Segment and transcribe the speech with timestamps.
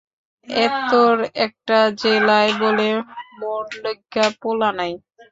[0.47, 1.15] এত্তোর
[1.45, 2.89] একটা জেলায় বোলে
[3.39, 4.91] মোর লইগ্গা পোলা নাই।